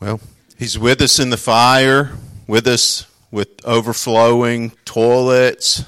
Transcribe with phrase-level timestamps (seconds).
[0.00, 0.18] Well,
[0.56, 2.12] He's with us in the fire,
[2.46, 5.84] with us with overflowing toilets,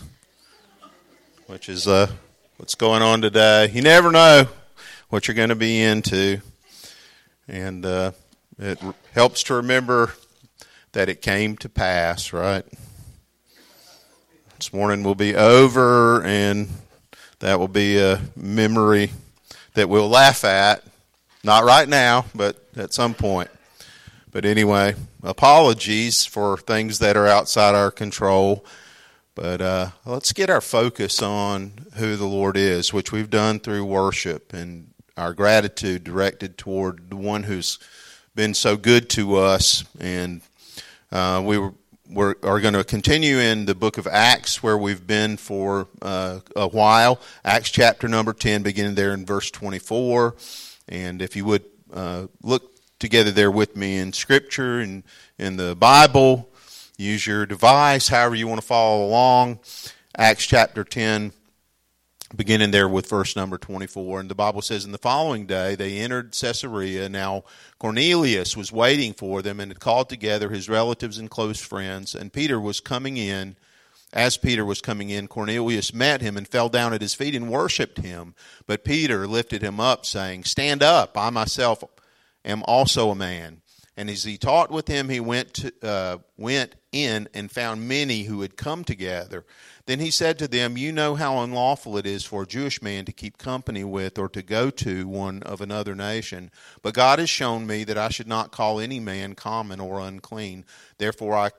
[1.46, 2.08] which is uh,
[2.58, 3.70] what's going on today.
[3.70, 4.48] You never know
[5.08, 6.42] what you're going to be into.
[7.48, 8.12] And uh,
[8.58, 8.78] it
[9.14, 10.12] helps to remember
[10.92, 12.66] that it came to pass, right?
[14.58, 16.68] This morning will be over, and
[17.38, 19.10] that will be a memory
[19.72, 20.84] that we'll laugh at.
[21.42, 23.48] Not right now, but at some point.
[24.32, 28.64] But anyway, apologies for things that are outside our control.
[29.34, 33.84] But uh, let's get our focus on who the Lord is, which we've done through
[33.84, 37.78] worship and our gratitude directed toward the one who's
[38.34, 39.84] been so good to us.
[40.00, 40.40] And
[41.10, 41.58] uh, we
[42.08, 46.40] were, are going to continue in the book of Acts, where we've been for uh,
[46.56, 47.20] a while.
[47.44, 50.36] Acts chapter number 10, beginning there in verse 24.
[50.88, 52.71] And if you would uh, look
[53.02, 55.02] together there with me in Scripture and
[55.36, 56.48] in the Bible.
[56.96, 59.58] Use your device, however you want to follow along.
[60.16, 61.32] Acts chapter 10,
[62.36, 64.20] beginning there with verse number 24.
[64.20, 67.08] And the Bible says, In the following day they entered Caesarea.
[67.08, 67.42] Now
[67.80, 72.14] Cornelius was waiting for them and had called together his relatives and close friends.
[72.14, 73.56] And Peter was coming in.
[74.12, 77.50] As Peter was coming in, Cornelius met him and fell down at his feet and
[77.50, 78.34] worshipped him.
[78.66, 81.82] But Peter lifted him up, saying, Stand up, I myself
[82.44, 83.62] am also a man.
[83.96, 88.22] And as he talked with him, he went to, uh, went in and found many
[88.22, 89.44] who had come together.
[89.84, 93.04] Then he said to them, You know how unlawful it is for a Jewish man
[93.04, 96.50] to keep company with or to go to one of another nation.
[96.80, 100.64] But God has shown me that I should not call any man common or unclean.
[100.96, 101.50] Therefore I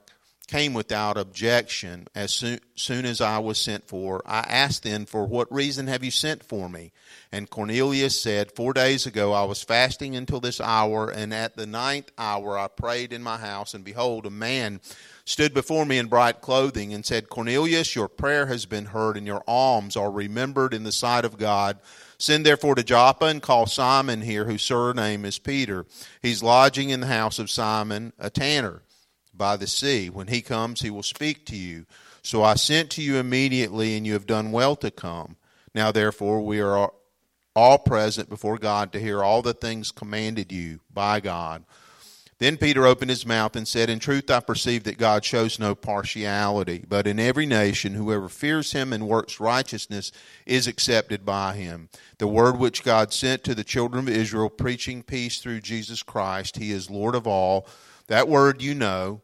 [0.47, 4.21] came without objection as soon, soon, as I was sent for.
[4.25, 6.91] I asked then, For what reason have you sent for me?
[7.31, 11.65] And Cornelius said, Four days ago I was fasting until this hour, and at the
[11.65, 14.81] ninth hour I prayed in my house, and behold, a man
[15.25, 19.25] stood before me in bright clothing and said, Cornelius, your prayer has been heard, and
[19.25, 21.79] your alms are remembered in the sight of God.
[22.17, 25.85] Send therefore to Joppa and call Simon here, whose surname is Peter.
[26.21, 28.81] He's lodging in the house of Simon, a tanner
[29.33, 30.09] by the sea.
[30.09, 31.85] When he comes, he will speak to you.
[32.21, 35.35] So I sent to you immediately, and you have done well to come.
[35.75, 36.91] Now, therefore, we are
[37.55, 41.65] all present before God to hear all the things commanded you by God.
[42.39, 45.75] Then Peter opened his mouth and said, In truth, I perceive that God shows no
[45.75, 50.11] partiality, but in every nation, whoever fears him and works righteousness
[50.45, 51.89] is accepted by him.
[52.17, 56.57] The word which God sent to the children of Israel, preaching peace through Jesus Christ,
[56.57, 57.67] he is Lord of all.
[58.07, 59.21] That word you know,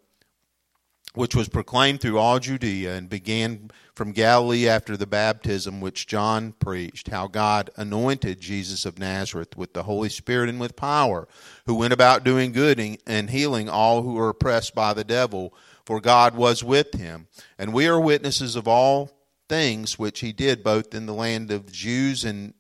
[1.14, 6.54] which was proclaimed through all Judea and began from Galilee after the baptism which John
[6.54, 11.28] preached, how God anointed Jesus of Nazareth with the Holy Spirit and with power,
[11.66, 15.54] who went about doing good and healing all who were oppressed by the devil,
[15.86, 17.28] for God was with him.
[17.58, 19.12] And we are witnesses of all
[19.50, 22.54] things which he did both in the land of Jews and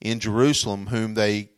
[0.00, 1.50] in Jerusalem, whom they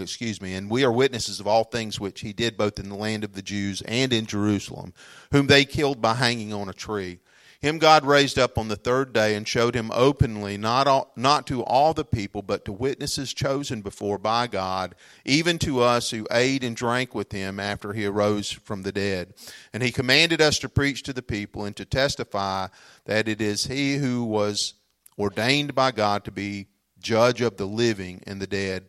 [0.00, 2.96] excuse me, and we are witnesses of all things which he did both in the
[2.96, 4.92] land of the Jews and in Jerusalem,
[5.32, 7.20] whom they killed by hanging on a tree.
[7.60, 11.46] Him God raised up on the third day and showed him openly, not, all, not
[11.48, 14.94] to all the people, but to witnesses chosen before by God,
[15.26, 19.34] even to us who ate and drank with him after he arose from the dead.
[19.74, 22.68] And he commanded us to preach to the people and to testify
[23.04, 24.72] that it is he who was
[25.18, 26.68] ordained by God to be
[26.98, 28.86] judge of the living and the dead.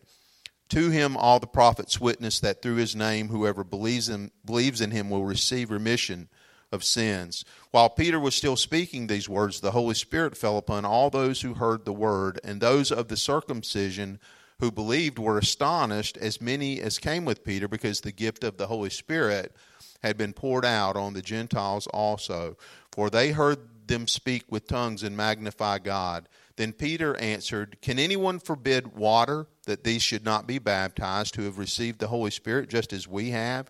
[0.72, 4.90] To him all the prophets witness that through his name whoever believes in, believes in
[4.90, 6.30] him will receive remission
[6.72, 7.44] of sins.
[7.72, 11.52] While Peter was still speaking these words, the Holy Spirit fell upon all those who
[11.52, 14.18] heard the word, and those of the circumcision
[14.60, 18.68] who believed were astonished, as many as came with Peter, because the gift of the
[18.68, 19.54] Holy Spirit
[20.02, 22.56] had been poured out on the Gentiles also.
[22.92, 23.58] For they heard
[23.88, 26.30] them speak with tongues and magnify God.
[26.62, 31.58] Then Peter answered, Can anyone forbid water that these should not be baptized who have
[31.58, 33.68] received the Holy Spirit just as we have?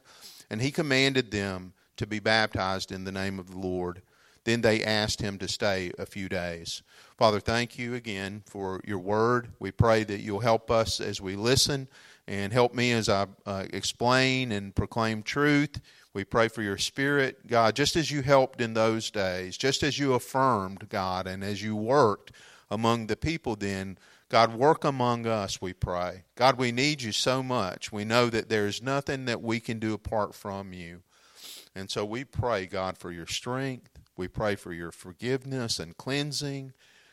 [0.50, 4.02] And he commanded them to be baptized in the name of the Lord.
[4.44, 6.82] Then they asked him to stay a few days.
[7.16, 9.48] Father, thank you again for your word.
[9.58, 11.88] We pray that you'll help us as we listen
[12.28, 15.80] and help me as I uh, explain and proclaim truth.
[16.12, 19.98] We pray for your spirit, God, just as you helped in those days, just as
[19.98, 22.32] you affirmed, God, and as you worked
[22.72, 23.98] among the people then.
[24.30, 26.24] God, work among us, we pray.
[26.36, 27.92] God, we need you so much.
[27.92, 31.02] We know that there's nothing that we can do apart from you.
[31.74, 33.90] And so we pray, God, for your strength.
[34.16, 36.72] We pray for your forgiveness and cleansing.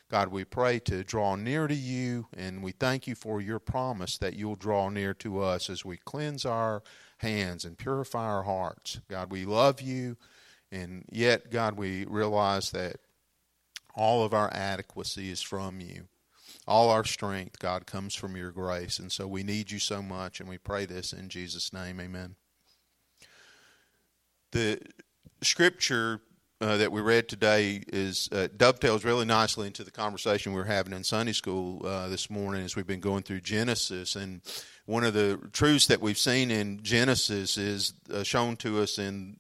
[0.10, 4.18] God, we pray to draw near to you, and we thank you for your promise
[4.18, 6.82] that you'll draw near to us as we cleanse our
[7.18, 9.02] hands and purify our hearts.
[9.10, 10.16] God, we love you,
[10.72, 12.96] and yet, God, we realize that
[14.00, 16.08] all of our adequacy is from you.
[16.66, 18.98] All our strength, God, comes from your grace.
[18.98, 22.00] And so we need you so much, and we pray this in Jesus' name.
[22.00, 22.36] Amen.
[24.54, 24.80] The
[25.42, 26.22] scripture
[26.62, 30.66] uh, that we read today is uh, dovetails really nicely into the conversation we were
[30.66, 34.16] having in Sunday school uh, this morning as we've been going through Genesis.
[34.16, 34.42] And
[34.86, 39.38] one of the truths that we've seen in Genesis is uh, shown to us in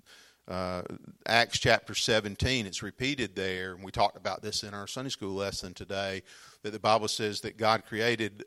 [0.49, 0.81] uh,
[1.27, 2.65] Acts chapter 17.
[2.65, 6.23] It's repeated there, and we talked about this in our Sunday school lesson today.
[6.63, 8.43] That the Bible says that God created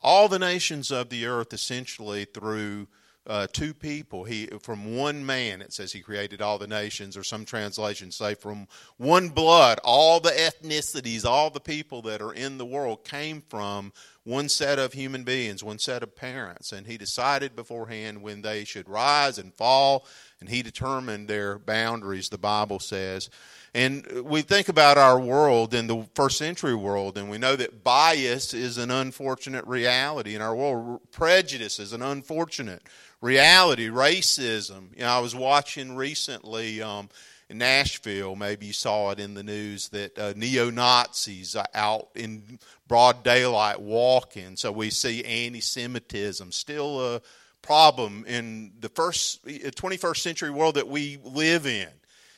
[0.00, 2.86] all the nations of the earth essentially through
[3.26, 4.24] uh, two people.
[4.24, 5.60] He from one man.
[5.60, 8.66] It says he created all the nations, or some translations say from
[8.96, 9.78] one blood.
[9.84, 13.92] All the ethnicities, all the people that are in the world came from
[14.24, 18.64] one set of human beings, one set of parents, and he decided beforehand when they
[18.64, 20.06] should rise and fall,
[20.40, 22.28] and he determined their boundaries.
[22.28, 23.30] The Bible says.
[23.74, 27.84] And we think about our world in the first century world, and we know that
[27.84, 31.00] bias is an unfortunate reality in our world.
[31.12, 32.82] Prejudice is an unfortunate
[33.20, 34.94] reality, racism.
[34.94, 37.10] You know, I was watching recently um,
[37.48, 42.08] in Nashville, maybe you saw it in the news, that uh, neo Nazis are out
[42.14, 44.56] in broad daylight walking.
[44.56, 47.22] So we see anti Semitism still a
[47.62, 51.88] problem in the first 21st century world that we live in.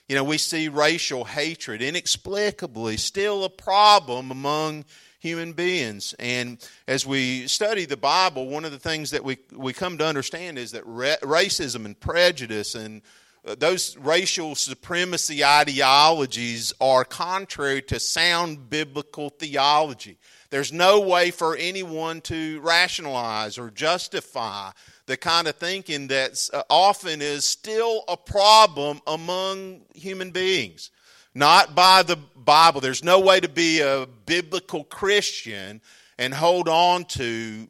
[0.08, 4.84] You know, we see racial hatred inexplicably still a problem among
[5.20, 6.14] human beings.
[6.18, 6.58] And
[6.88, 10.58] as we study the Bible, one of the things that we, we come to understand
[10.58, 13.02] is that ra- racism and prejudice and
[13.46, 20.18] uh, those racial supremacy ideologies are contrary to sound biblical theology.
[20.50, 24.72] There's no way for anyone to rationalize or justify
[25.10, 30.90] the kind of thinking that uh, often is still a problem among human beings
[31.34, 32.80] not by the Bible.
[32.80, 35.80] There's no way to be a biblical Christian
[36.18, 37.68] and hold on to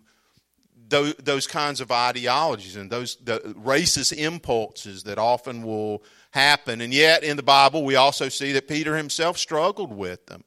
[0.89, 6.03] those, kinds of ideologies and those racist impulses that often will
[6.33, 6.81] happen.
[6.81, 10.43] And yet, in the Bible, we also see that Peter himself struggled with them.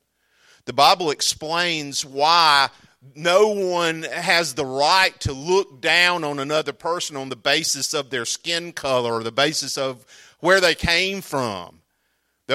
[0.65, 2.69] The Bible explains why
[3.15, 8.09] no one has the right to look down on another person on the basis of
[8.09, 10.05] their skin color or the basis of
[10.39, 11.79] where they came from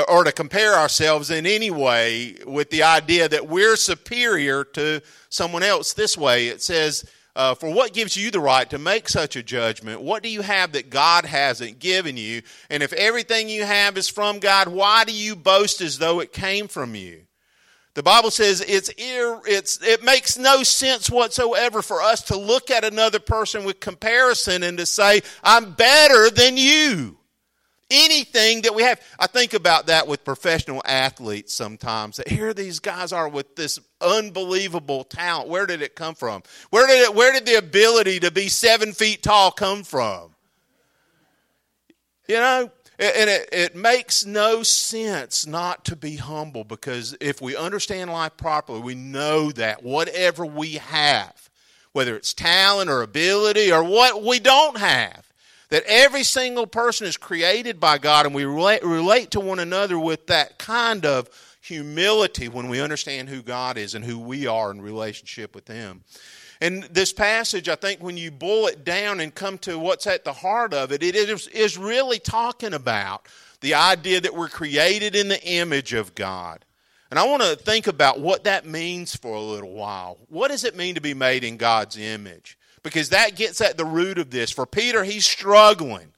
[0.09, 5.01] or to compare ourselves in any way with the idea that we're superior to
[5.31, 6.49] someone else this way.
[6.49, 10.03] It says, uh, For what gives you the right to make such a judgment?
[10.03, 12.43] What do you have that God hasn't given you?
[12.69, 16.33] And if everything you have is from God, why do you boast as though it
[16.33, 17.23] came from you?
[17.99, 22.71] The Bible says it's, ir, it's, it makes no sense whatsoever for us to look
[22.71, 27.19] at another person with comparison and to say, I'm better than you
[27.91, 29.01] anything that we have.
[29.19, 32.19] I think about that with professional athletes sometimes.
[32.19, 35.49] That here these guys are with this unbelievable talent.
[35.49, 36.45] Where did it come from?
[36.71, 40.37] Where did it, where did the ability to be seven feet tall come from?
[42.29, 47.57] You know, and it, it makes no sense not to be humble because if we
[47.57, 51.49] understand life properly, we know that whatever we have,
[51.93, 55.29] whether it's talent or ability or what we don't have,
[55.69, 59.99] that every single person is created by God and we relate, relate to one another
[59.99, 61.29] with that kind of
[61.61, 66.03] humility when we understand who God is and who we are in relationship with Him.
[66.61, 70.25] And this passage, I think, when you boil it down and come to what's at
[70.25, 73.27] the heart of it, it is, is really talking about
[73.61, 76.65] the idea that we're created in the image of God.
[77.11, 80.19] And I want to think about what that means for a little while.
[80.29, 82.59] What does it mean to be made in God's image?
[82.83, 84.51] because that gets at the root of this.
[84.51, 86.13] For Peter, he's struggling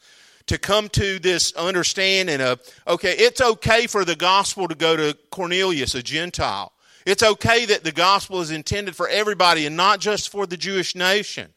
[0.46, 5.16] to come to this understanding of okay, it's okay for the gospel to go to
[5.30, 6.72] Cornelius, a Gentile.
[7.06, 10.94] It's okay that the gospel is intended for everybody and not just for the Jewish
[10.94, 11.48] nation.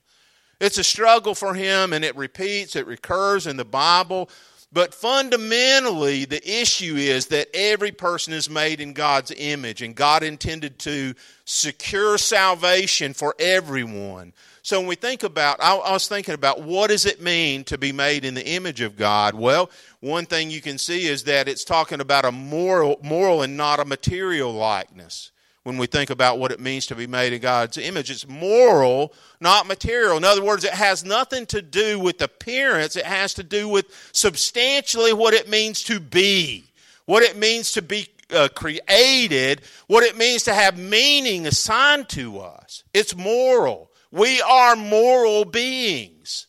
[0.59, 4.29] It's a struggle for him, and it repeats, it recurs in the Bible.
[4.71, 10.23] But fundamentally, the issue is that every person is made in God's image, and God
[10.23, 11.13] intended to
[11.45, 14.33] secure salvation for everyone.
[14.63, 17.91] So when we think about, I, was thinking about what does it mean to be
[17.91, 19.35] made in the image of God?
[19.35, 19.69] Well,
[19.99, 23.81] one thing you can see is that it's talking about a moral, moral and not
[23.81, 25.32] a material likeness.
[25.63, 29.13] When we think about what it means to be made in God's image, it's moral,
[29.39, 30.17] not material.
[30.17, 32.97] In other words, it has nothing to do with appearance.
[32.97, 36.65] It has to do with substantially what it means to be,
[37.05, 42.39] what it means to be uh, created, what it means to have meaning assigned to
[42.39, 42.83] us.
[42.93, 43.89] It's moral.
[44.11, 46.47] We are moral beings.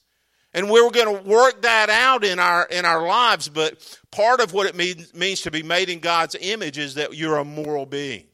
[0.52, 4.52] And we're going to work that out in our in our lives, but part of
[4.52, 7.86] what it means, means to be made in God's image is that you're a moral
[7.86, 8.26] being.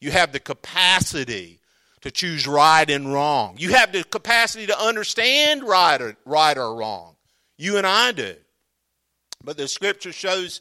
[0.00, 1.60] You have the capacity
[2.00, 3.56] to choose right and wrong.
[3.58, 7.16] You have the capacity to understand right or, right or wrong.
[7.58, 8.34] You and I do.
[9.44, 10.60] But the scripture shows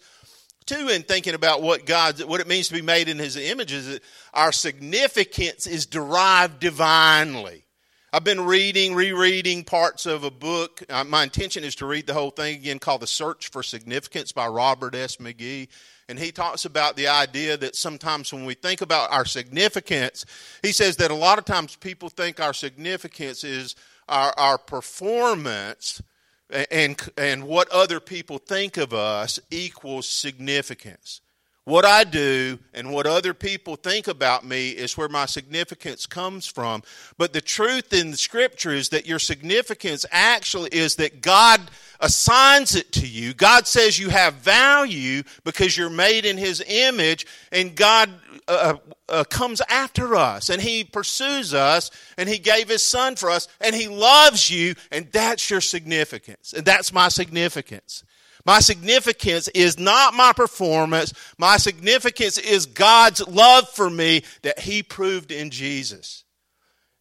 [0.65, 3.72] too in thinking about what God what it means to be made in his image
[3.72, 4.03] is that
[4.34, 7.65] our significance is derived divinely.
[8.12, 10.81] I've been reading, rereading parts of a book.
[10.89, 14.31] Uh, my intention is to read the whole thing again called The Search for Significance
[14.31, 15.17] by Robert S.
[15.17, 15.67] McGee.
[16.10, 20.25] And he talks about the idea that sometimes when we think about our significance,
[20.63, 23.75] he says that a lot of times people think our significance is
[24.10, 26.01] our, our performance
[26.50, 31.22] and, and what other people think of us equals significance.
[31.69, 36.47] What I do and what other people think about me is where my significance comes
[36.47, 36.81] from.
[37.19, 41.61] But the truth in the scripture is that your significance actually is that God
[41.99, 43.35] assigns it to you.
[43.35, 48.09] God says you have value because you're made in His image, and God
[48.47, 53.29] uh, uh, comes after us and He pursues us, and He gave His Son for
[53.29, 56.51] us, and He loves you, and that's your significance.
[56.51, 58.03] And that's my significance.
[58.50, 61.13] My significance is not my performance.
[61.38, 66.24] My significance is God's love for me that He proved in Jesus.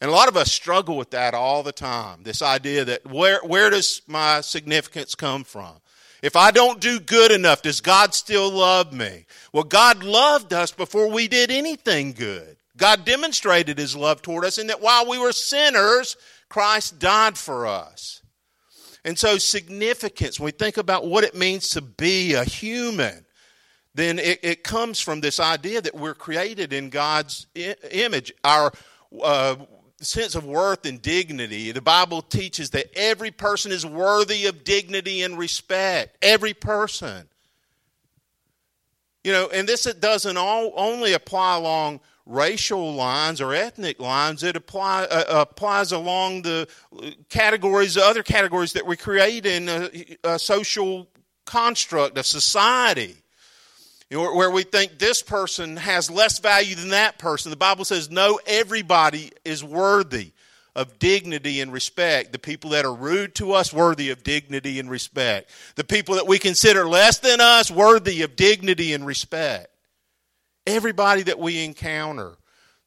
[0.03, 2.23] And a lot of us struggle with that all the time.
[2.23, 5.73] This idea that where, where does my significance come from?
[6.23, 9.25] If I don't do good enough, does God still love me?
[9.51, 12.59] Well, God loved us before we did anything good.
[12.77, 16.19] God demonstrated His love toward us in that while we were sinners,
[16.51, 18.18] Christ died for us.
[19.05, 23.25] And so, significance, when we think about what it means to be a human,
[23.95, 28.33] then it, it comes from this idea that we're created in God's I- image.
[28.45, 28.73] Our
[29.23, 29.57] uh,
[30.01, 31.73] sense of worth and dignity.
[31.73, 36.17] The Bible teaches that every person is worthy of dignity and respect.
[36.23, 37.29] Every person.
[39.25, 44.45] You know, and this it doesn't all, only apply along racial lines or ethnic lines.
[44.45, 46.69] It apply, uh, applies along the
[47.29, 49.91] categories, other categories that we create in a,
[50.23, 51.09] a social
[51.47, 53.17] construct, a society.
[54.11, 57.51] You know, where we think this person has less value than that person.
[57.51, 60.33] The Bible says, no, everybody is worthy
[60.75, 62.33] of dignity and respect.
[62.33, 65.51] The people that are rude to us, worthy of dignity and respect.
[65.75, 69.69] The people that we consider less than us, worthy of dignity and respect.
[70.69, 72.37] Everybody that we encounter,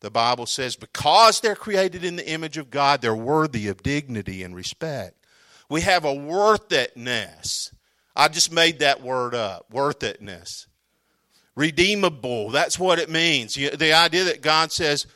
[0.01, 4.43] the Bible says, because they're created in the image of God, they're worthy of dignity
[4.43, 5.25] and respect.
[5.67, 7.73] We have a worth-itness.
[8.15, 10.67] I just made that word up, worth-itness.
[11.55, 13.55] Redeemable, that's what it means.
[13.55, 15.07] The idea that God says,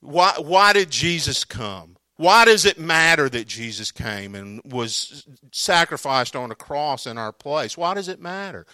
[0.00, 1.96] why, why did Jesus come?
[2.16, 7.32] Why does it matter that Jesus came and was sacrificed on a cross in our
[7.32, 7.76] place?
[7.76, 8.66] Why does it matter?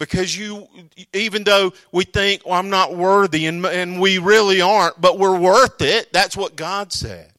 [0.00, 0.66] Because you,
[1.12, 5.38] even though we think, well, I'm not worthy, and, and we really aren't, but we're
[5.38, 6.10] worth it.
[6.10, 7.30] That's what God said.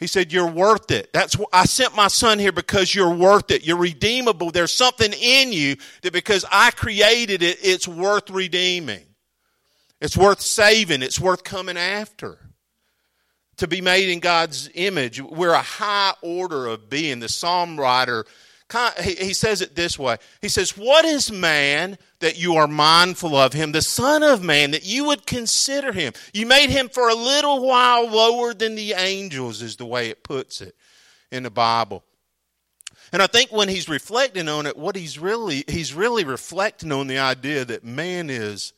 [0.00, 1.12] He said, You're worth it.
[1.12, 3.64] That's what I sent my son here because you're worth it.
[3.64, 4.50] You're redeemable.
[4.50, 9.04] There's something in you that because I created it, it's worth redeeming.
[10.00, 11.00] It's worth saving.
[11.00, 12.38] It's worth coming after.
[13.58, 17.20] To be made in God's image, we're a high order of being.
[17.20, 18.26] The psalm writer
[19.02, 23.52] he says it this way He says, What is man that you are mindful of
[23.52, 26.12] him, the Son of Man, that you would consider him?
[26.32, 30.24] You made him for a little while lower than the angels, is the way it
[30.24, 30.74] puts it
[31.30, 32.04] in the Bible.
[33.12, 37.06] And I think when he's reflecting on it, what he's really he's really reflecting on
[37.06, 38.72] the idea that man is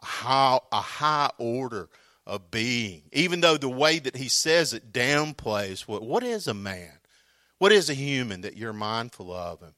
[0.00, 1.88] a high, a high order
[2.24, 3.02] of being.
[3.12, 6.99] Even though the way that he says it downplays what what is a man?
[7.60, 9.74] What is a human that you're mindful of him?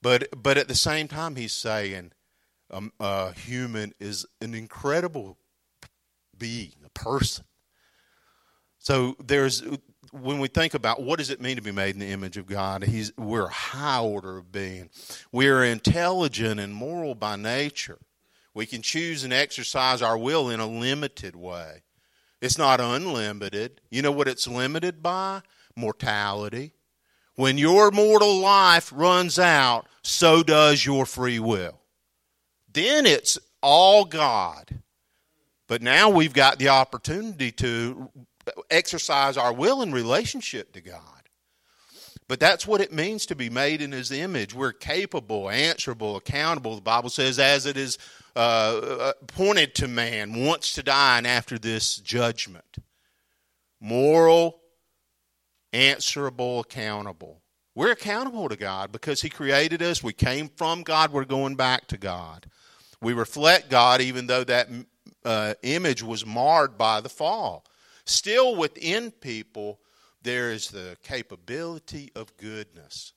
[0.00, 2.12] But but at the same time, he's saying
[2.70, 5.36] um, a human is an incredible
[6.38, 7.44] being, a person.
[8.78, 9.64] So there's
[10.12, 12.46] when we think about what does it mean to be made in the image of
[12.46, 14.88] God, he's, we're a high order of being.
[15.32, 17.98] We're intelligent and moral by nature.
[18.54, 21.82] We can choose and exercise our will in a limited way.
[22.40, 23.80] It's not unlimited.
[23.90, 25.42] You know what it's limited by?
[25.76, 26.72] Mortality.
[27.40, 31.80] When your mortal life runs out, so does your free will.
[32.70, 34.82] Then it's all God.
[35.66, 38.10] But now we've got the opportunity to
[38.70, 41.00] exercise our will in relationship to God.
[42.28, 44.52] But that's what it means to be made in His image.
[44.52, 46.74] We're capable, answerable, accountable.
[46.74, 47.96] The Bible says, as it is
[48.36, 52.76] uh, appointed to man once to die and after this judgment.
[53.80, 54.59] Moral,
[55.72, 57.42] answerable, accountable.
[57.74, 60.02] We're accountable to God because He created us.
[60.02, 61.12] We came from God.
[61.12, 62.46] We're going back to God.
[63.00, 64.68] We reflect God even though that
[65.24, 67.64] uh, image was marred by the fall.
[68.04, 69.80] Still within people,
[70.22, 73.12] there is the capability of goodness.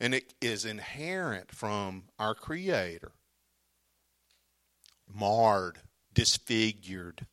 [0.00, 3.12] And it is inherent from our Creator.
[5.12, 5.78] Marred,
[6.12, 7.26] disfigured,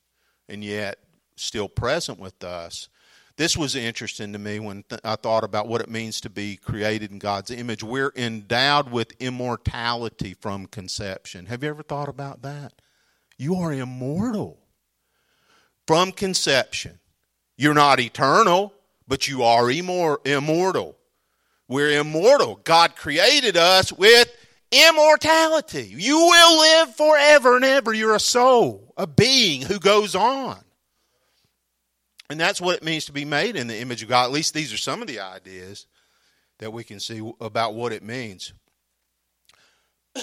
[0.48, 1.00] and yet
[1.36, 2.88] still present with us.
[3.36, 6.56] This was interesting to me when th- I thought about what it means to be
[6.56, 7.84] created in God's image.
[7.84, 11.48] We're endowed with immortality from conception.
[11.48, 12.74] Have you ever thought about that?
[13.38, 14.60] You are immortal
[15.88, 17.00] from conception.
[17.58, 18.74] You're not eternal,
[19.08, 20.96] but you are immortal.
[21.68, 22.60] We're immortal.
[22.64, 24.32] God created us with
[24.72, 25.88] immortality.
[25.90, 27.94] You will live forever and ever.
[27.94, 30.64] You're a soul, a being who goes on.
[32.30, 34.26] And that's what it means to be made in the image of God.
[34.26, 35.88] At least these are some of the ideas
[36.60, 38.54] that we can see about what it means.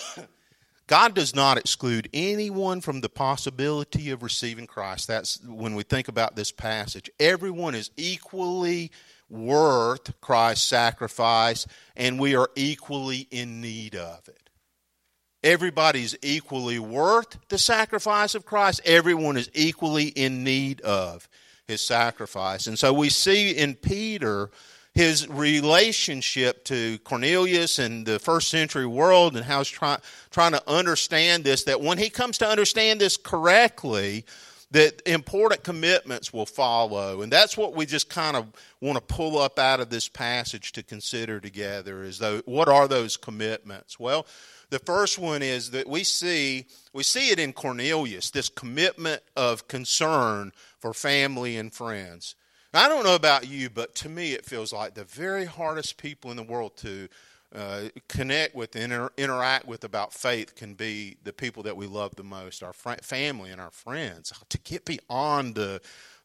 [0.86, 5.06] God does not exclude anyone from the possibility of receiving Christ.
[5.06, 7.08] That's when we think about this passage.
[7.20, 8.90] Everyone is equally
[9.28, 14.50] worth Christ's sacrifice, and we are equally in need of it.
[15.44, 18.80] Everybody's equally worth the sacrifice of Christ.
[18.84, 21.28] Everyone is equally in need of
[21.70, 22.66] his sacrifice.
[22.66, 24.50] And so we see in Peter
[24.92, 29.98] his relationship to Cornelius and the first century world and how he's try,
[30.30, 34.24] trying to understand this, that when he comes to understand this correctly,
[34.72, 37.22] that important commitments will follow.
[37.22, 38.46] And that's what we just kind of
[38.80, 42.86] want to pull up out of this passage to consider together is though what are
[42.86, 43.98] those commitments?
[43.98, 44.26] Well,
[44.70, 49.68] the first one is that we see we see it in Cornelius, this commitment of
[49.68, 52.34] concern for family and friends.
[52.72, 56.30] I don't know about you, but to me it feels like the very hardest people
[56.30, 57.08] in the world to
[57.52, 62.14] uh, connect with, inter- interact with about faith can be the people that we love
[62.14, 64.32] the most, our fr- family and our friends.
[64.48, 65.80] To get beyond the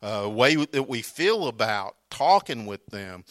[0.05, 3.23] uh, way that we feel about talking with them.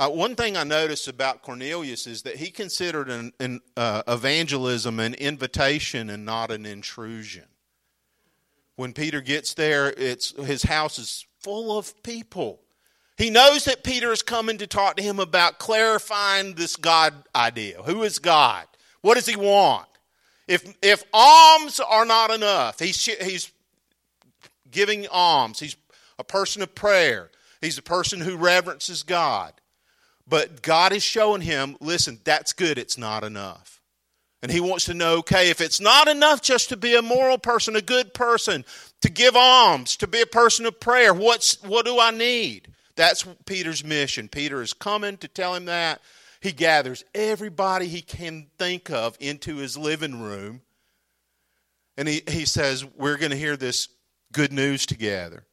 [0.00, 4.98] Uh, one thing I noticed about Cornelius is that he considered an, an uh, evangelism
[4.98, 7.44] an invitation and not an intrusion.
[8.76, 12.60] When Peter gets there, it's his house is full of people.
[13.18, 17.82] He knows that Peter is coming to talk to him about clarifying this God idea.
[17.82, 18.66] Who is God?
[19.02, 19.86] What does he want?
[20.48, 23.52] If, if alms are not enough, he's, he's
[24.72, 25.60] giving alms.
[25.60, 25.76] He's
[26.18, 27.30] a person of prayer.
[27.60, 29.52] He's a person who reverences God.
[30.26, 33.80] But God is showing him, listen, that's good, it's not enough.
[34.42, 37.38] And he wants to know, okay, if it's not enough just to be a moral
[37.38, 38.64] person, a good person,
[39.00, 42.68] to give alms, to be a person of prayer, what's what do I need?
[42.96, 44.28] That's Peter's mission.
[44.28, 46.00] Peter is coming to tell him that.
[46.40, 50.62] He gathers everybody he can think of into his living room.
[51.96, 53.88] And he, he says, We're going to hear this
[54.32, 55.44] good news together.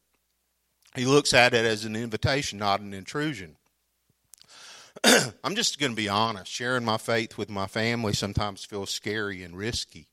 [0.96, 3.56] He looks at it as an invitation, not an intrusion.
[5.44, 6.50] I'm just going to be honest.
[6.50, 10.08] Sharing my faith with my family sometimes feels scary and risky.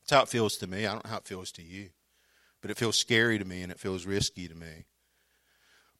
[0.00, 0.86] That's how it feels to me.
[0.86, 1.90] I don't know how it feels to you.
[2.60, 4.86] But it feels scary to me and it feels risky to me.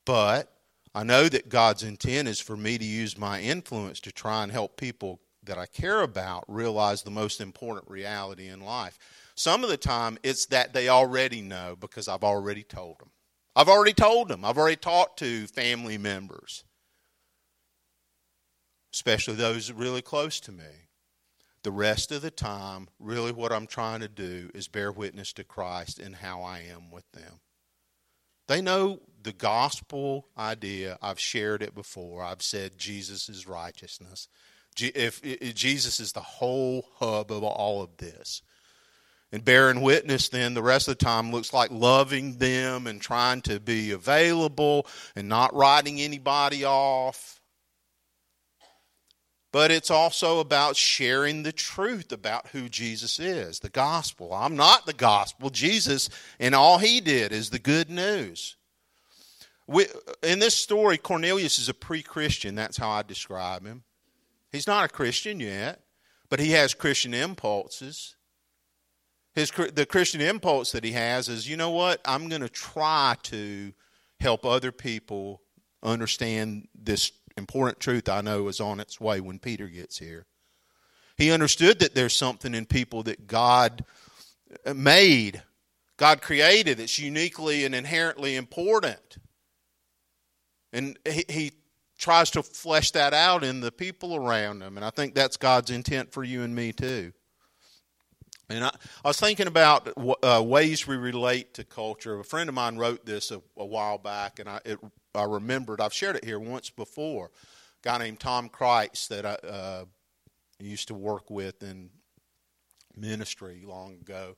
[0.04, 0.50] But
[0.94, 4.50] I know that God's intent is for me to use my influence to try and
[4.50, 8.98] help people that I care about realize the most important reality in life.
[9.35, 13.11] Some of the time, it's that they already know because I've already told them.
[13.59, 14.44] I've already told them.
[14.44, 16.62] I've already talked to family members,
[18.94, 20.87] especially those really close to me.
[21.64, 25.42] The rest of the time, really what I'm trying to do is bear witness to
[25.44, 27.40] Christ and how I am with them.
[28.47, 30.97] They know the gospel idea.
[31.03, 32.23] I've shared it before.
[32.23, 34.29] I've said Jesus is righteousness.
[34.81, 38.40] If, if Jesus is the whole hub of all of this.
[39.31, 43.43] And bearing witness, then, the rest of the time looks like loving them and trying
[43.43, 47.38] to be available and not writing anybody off.
[49.53, 54.33] But it's also about sharing the truth about who Jesus is, the gospel.
[54.33, 55.51] I'm not the gospel.
[55.51, 58.57] Jesus and all he did is the good news.
[59.67, 59.87] We,
[60.23, 62.55] in this story, Cornelius is a pre Christian.
[62.55, 63.85] That's how I describe him.
[64.51, 65.81] He's not a Christian yet,
[66.31, 68.17] but he has Christian impulses.
[69.38, 72.01] His, the Christian impulse that he has is, you know what?
[72.05, 73.72] I'm going to try to
[74.18, 75.42] help other people
[75.81, 80.27] understand this important truth I know is on its way when Peter gets here.
[81.16, 83.85] He understood that there's something in people that God
[84.66, 85.40] uh, made,
[85.96, 89.18] God created that's uniquely and inherently important.
[90.72, 91.53] And he, he
[91.96, 94.77] tries to flesh that out in the people around him.
[94.77, 97.12] And I think that's God's intent for you and me too.
[98.50, 98.68] And I,
[99.04, 102.18] I was thinking about uh, ways we relate to culture.
[102.18, 104.78] A friend of mine wrote this a, a while back, and I, it,
[105.14, 105.80] I remembered.
[105.80, 107.26] I've shared it here once before.
[107.26, 107.28] A
[107.82, 109.84] guy named Tom Kreitz that I uh,
[110.58, 111.90] used to work with in
[112.96, 114.37] ministry long ago.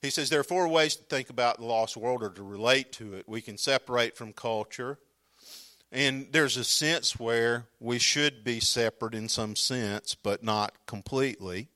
[0.00, 2.92] He says there are four ways to think about the lost world or to relate
[2.92, 3.28] to it.
[3.28, 4.98] We can separate from culture,
[5.90, 11.68] and there's a sense where we should be separate in some sense, but not completely.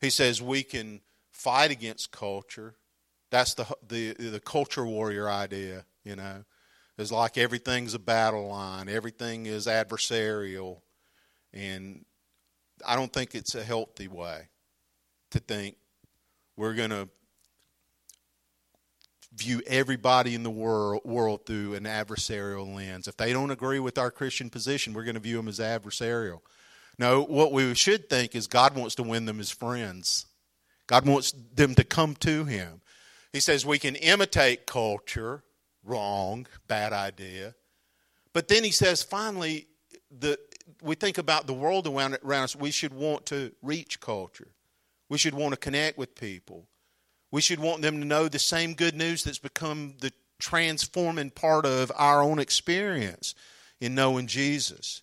[0.00, 2.74] He says we can fight against culture.
[3.30, 6.44] That's the the the culture warrior idea, you know.
[6.96, 10.80] It's like everything's a battle line, everything is adversarial,
[11.52, 12.04] and
[12.86, 14.48] I don't think it's a healthy way
[15.30, 15.76] to think
[16.56, 17.08] we're going to
[19.34, 23.06] view everybody in the world, world through an adversarial lens.
[23.06, 26.40] If they don't agree with our Christian position, we're going to view them as adversarial.
[26.98, 30.26] No, what we should think is God wants to win them as friends.
[30.86, 32.80] God wants them to come to Him.
[33.32, 35.42] He says we can imitate culture,
[35.84, 37.54] wrong, bad idea.
[38.32, 39.68] But then He says, finally,
[40.10, 40.38] the,
[40.82, 44.48] we think about the world around, around us, we should want to reach culture.
[45.08, 46.66] We should want to connect with people.
[47.30, 51.66] We should want them to know the same good news that's become the transforming part
[51.66, 53.34] of our own experience
[53.80, 55.02] in knowing Jesus.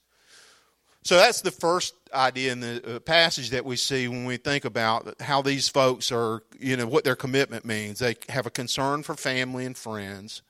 [1.05, 4.65] So that's the first idea in the uh, passage that we see when we think
[4.65, 7.99] about how these folks are, you know, what their commitment means.
[7.99, 10.41] They have a concern for family and friends.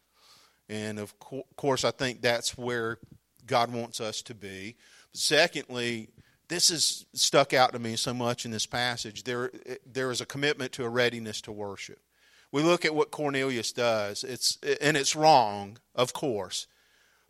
[0.69, 1.13] And of
[1.57, 2.99] course, I think that's where
[3.45, 4.77] God wants us to be.
[5.11, 6.07] Secondly,
[6.47, 9.25] this has stuck out to me so much in this passage.
[9.25, 9.51] There,
[9.85, 11.99] there is a commitment to a readiness to worship.
[12.53, 14.23] We look at what Cornelius does.
[14.23, 16.67] It's and it's wrong, of course.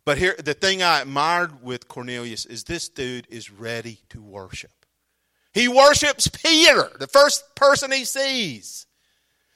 [0.06, 4.70] But here, the thing I admired with Cornelius is this dude is ready to worship.
[5.52, 8.86] He worships Peter, the first person he sees.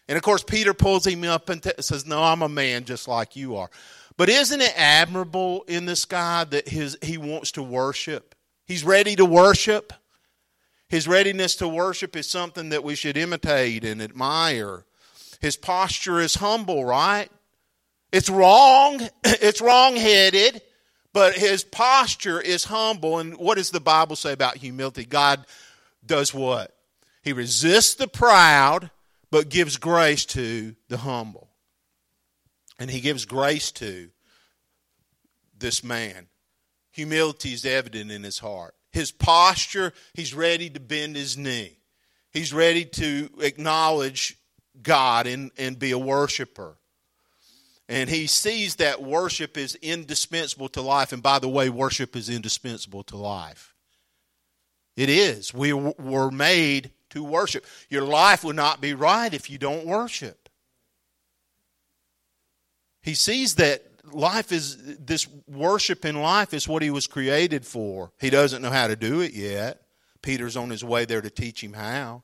[0.08, 3.06] And of course, Peter pulls him up and t- says, No, I'm a man just
[3.06, 3.70] like you are.
[4.16, 8.34] But isn't it admirable in this guy that his, he wants to worship?
[8.66, 9.92] He's ready to worship.
[10.88, 14.84] His readiness to worship is something that we should imitate and admire.
[15.40, 17.30] His posture is humble, right?
[18.12, 19.00] It's wrong.
[19.24, 20.60] It's wrong headed,
[21.12, 23.18] but his posture is humble.
[23.18, 25.04] And what does the Bible say about humility?
[25.04, 25.44] God
[26.04, 26.74] does what?
[27.22, 28.90] He resists the proud,
[29.30, 31.48] but gives grace to the humble.
[32.78, 34.10] And he gives grace to
[35.58, 36.26] this man.
[36.92, 38.74] Humility is evident in his heart.
[38.90, 41.78] His posture, he's ready to bend his knee.
[42.32, 44.36] He's ready to acknowledge
[44.82, 46.76] God and, and be a worshiper.
[47.90, 51.12] And he sees that worship is indispensable to life.
[51.12, 53.74] And by the way, worship is indispensable to life.
[54.96, 55.52] It is.
[55.52, 57.66] We were made to worship.
[57.88, 60.48] Your life will not be right if you don't worship.
[63.02, 68.12] He sees that life is this worship in life is what he was created for.
[68.20, 69.82] He doesn't know how to do it yet.
[70.22, 72.22] Peter's on his way there to teach him how.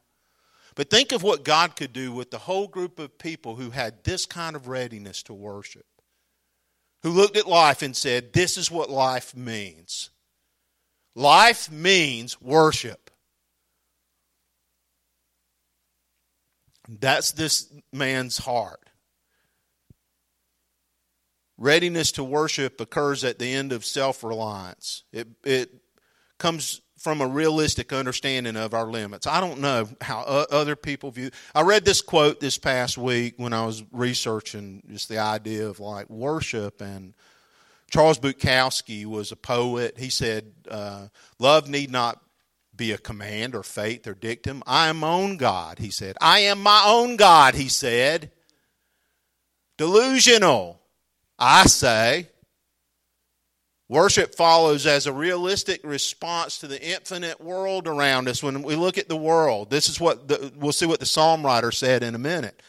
[0.76, 4.04] But think of what God could do with the whole group of people who had
[4.04, 5.86] this kind of readiness to worship,
[7.02, 10.10] who looked at life and said, This is what life means.
[11.14, 13.10] Life means worship.
[16.88, 18.80] That's this man's heart.
[21.56, 25.04] Readiness to worship occurs at the end of self reliance.
[25.10, 25.70] It, it
[26.38, 29.26] comes from a realistic understanding of our limits.
[29.26, 31.30] I don't know how other people view.
[31.54, 35.78] I read this quote this past week when I was researching just the idea of
[35.78, 37.14] like worship and
[37.90, 39.98] Charles Bukowski was a poet.
[39.98, 42.20] He said, uh, "Love need not
[42.74, 44.62] be a command or faith or dictum.
[44.66, 48.32] I am my own God." He said, "I am my own God." He said,
[49.76, 50.80] "Delusional."
[51.38, 52.30] I say
[53.88, 58.42] Worship follows as a realistic response to the infinite world around us.
[58.42, 61.46] When we look at the world, this is what the, we'll see what the psalm
[61.46, 62.60] writer said in a minute.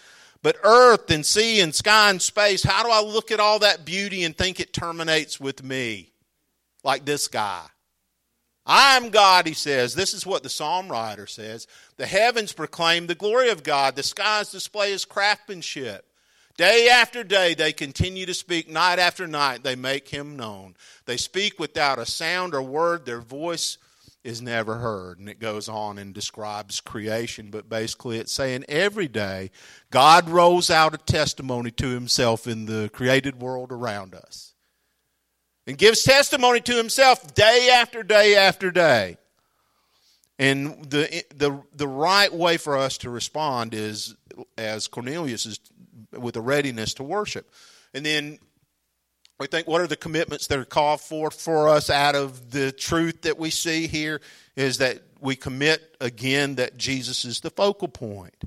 [0.44, 3.84] But earth and sea and sky and space, how do I look at all that
[3.84, 6.12] beauty and think it terminates with me?
[6.84, 7.66] Like this guy.
[8.68, 9.96] I'm God, he says.
[9.96, 11.68] This is what the psalm writer says.
[11.96, 16.06] The heavens proclaim the glory of God, the skies display his craftsmanship.
[16.58, 18.68] Day after day, they continue to speak.
[18.68, 20.76] Night after night, they make him known.
[21.06, 23.06] They speak without a sound or word.
[23.06, 23.78] Their voice
[24.24, 25.20] is never heard.
[25.20, 29.52] And it goes on and describes creation, but basically it's saying every day
[29.92, 34.56] God rolls out a testimony to himself in the created world around us.
[35.68, 39.18] and gives testimony to himself day after day after day.
[40.40, 44.16] And the, the, the right way for us to respond is
[44.58, 45.60] as Cornelius is
[46.18, 47.52] with a readiness to worship.
[47.94, 48.40] And then
[49.40, 52.72] we think, what are the commitments that are called for for us out of the
[52.72, 54.22] truth that we see here?
[54.56, 58.44] Is that we commit again that Jesus is the focal point.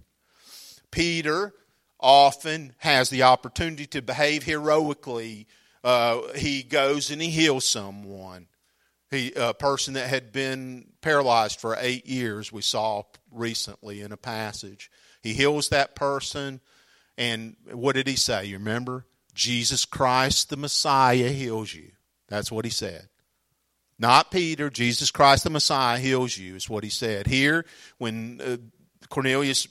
[0.91, 1.55] Peter
[1.99, 5.47] often has the opportunity to behave heroically.
[5.85, 8.47] Uh, he goes and he heals someone.
[9.11, 13.03] He, a person that had been paralyzed for eight years, we saw
[13.33, 14.91] recently in a passage.
[15.23, 16.61] He heals that person,
[17.21, 18.47] and what did he say?
[18.47, 19.05] You remember?
[19.35, 21.91] Jesus Christ, the Messiah, heals you.
[22.29, 23.09] That's what he said.
[23.99, 27.27] Not Peter, Jesus Christ, the Messiah, heals you, is what he said.
[27.27, 27.67] Here,
[27.99, 28.57] when uh,
[29.11, 29.69] Cornelius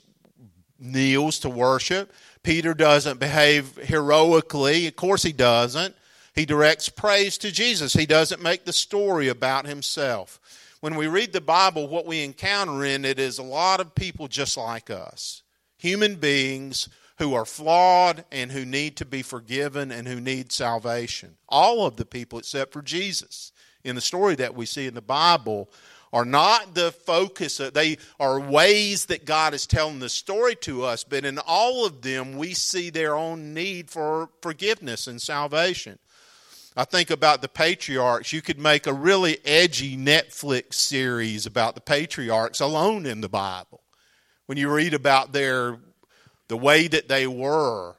[0.79, 4.85] kneels to worship, Peter doesn't behave heroically.
[4.85, 5.95] Of course, he doesn't.
[6.35, 7.93] He directs praise to Jesus.
[7.93, 10.39] He doesn't make the story about himself.
[10.81, 14.27] When we read the Bible, what we encounter in it is a lot of people
[14.27, 15.41] just like us
[15.79, 21.35] human beings who are flawed and who need to be forgiven and who need salvation.
[21.49, 23.51] All of the people except for Jesus
[23.83, 25.69] in the story that we see in the Bible
[26.11, 27.57] are not the focus.
[27.57, 32.01] They are ways that God is telling the story to us, but in all of
[32.01, 35.99] them, we see their own need for forgiveness and salvation.
[36.77, 38.31] I think about the patriarchs.
[38.31, 43.81] You could make a really edgy Netflix series about the patriarchs alone in the Bible.
[44.45, 45.77] When you read about their
[46.49, 47.95] the way that they were,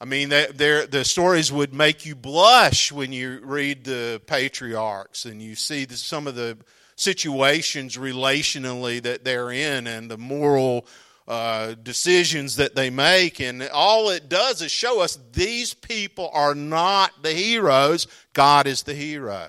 [0.00, 5.54] I mean, the stories would make you blush when you read the patriarchs and you
[5.54, 6.58] see the, some of the
[6.96, 10.86] situations relationally that they're in and the moral
[11.26, 13.40] uh, decisions that they make.
[13.40, 18.06] And all it does is show us these people are not the heroes.
[18.34, 19.48] God is the hero.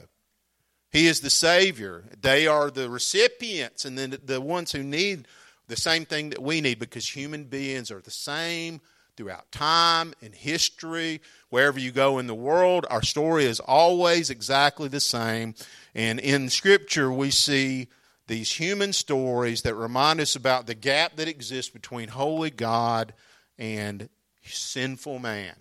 [0.91, 2.05] He is the Savior.
[2.21, 5.27] They are the recipients and then the ones who need
[5.67, 8.81] the same thing that we need because human beings are the same
[9.17, 11.21] throughout time and history.
[11.49, 15.55] Wherever you go in the world, our story is always exactly the same.
[15.95, 17.87] And in Scripture, we see
[18.27, 23.13] these human stories that remind us about the gap that exists between holy God
[23.57, 24.09] and
[24.43, 25.55] sinful man.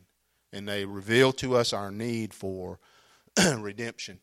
[0.52, 2.78] And they reveal to us our need for
[3.58, 4.20] redemption.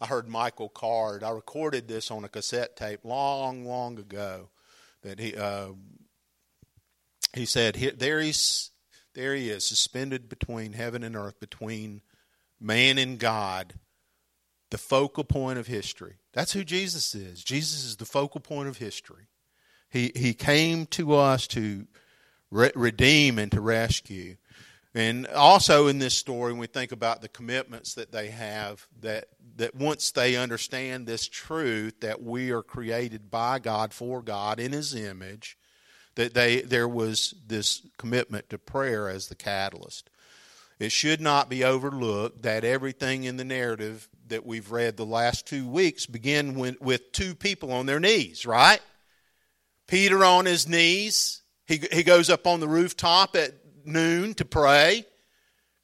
[0.00, 1.22] I heard Michael Card.
[1.22, 4.48] I recorded this on a cassette tape long, long ago.
[5.02, 5.68] That he uh,
[7.34, 8.70] he said, "There he's
[9.14, 12.02] there he is, suspended between heaven and earth, between
[12.60, 13.74] man and God,
[14.70, 16.16] the focal point of history.
[16.32, 17.44] That's who Jesus is.
[17.44, 19.28] Jesus is the focal point of history.
[19.88, 21.86] He, he came to us to
[22.50, 24.36] re- redeem and to rescue.
[24.94, 29.26] And also in this story, when we think about the commitments that they have, that,
[29.56, 34.70] that once they understand this truth that we are created by God for God in
[34.70, 35.58] His image,
[36.14, 40.10] that they there was this commitment to prayer as the catalyst.
[40.78, 45.46] It should not be overlooked that everything in the narrative that we've read the last
[45.46, 48.80] two weeks begin with, with two people on their knees, right?
[49.86, 51.42] Peter on his knees.
[51.66, 55.06] He, he goes up on the rooftop at noon to pray.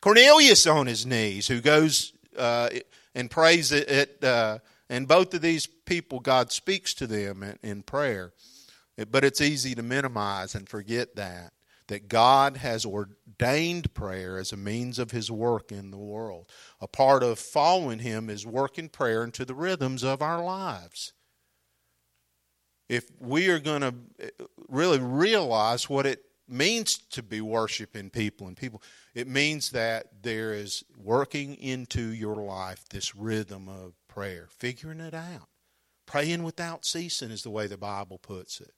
[0.00, 2.70] Cornelius on his knees, who goes uh,
[3.14, 4.58] and prays at, uh,
[4.88, 8.32] and both of these people, God speaks to them in, in prayer.
[9.10, 11.52] But it's easy to minimize and forget that
[11.90, 16.46] that God has ordained prayer as a means of his work in the world.
[16.80, 21.12] A part of following him is working prayer into the rhythms of our lives.
[22.88, 23.94] If we are going to
[24.68, 28.82] really realize what it means to be worshiping people and people,
[29.14, 35.14] it means that there is working into your life this rhythm of prayer, figuring it
[35.14, 35.48] out.
[36.06, 38.72] Praying without ceasing is the way the Bible puts it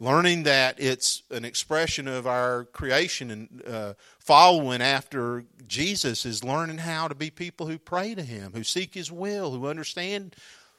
[0.00, 6.78] learning that it's an expression of our creation and uh, following after Jesus is learning
[6.78, 10.34] how to be people who pray to Him, who seek His will, who understand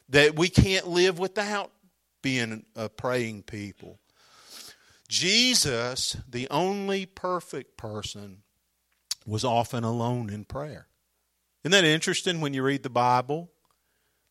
[0.09, 1.71] that we can't live without
[2.21, 3.99] being a praying people.
[5.15, 8.39] Jesus, the only perfect person,
[9.25, 10.87] was often alone in prayer.
[11.63, 13.49] Isn't that interesting when you read the Bible?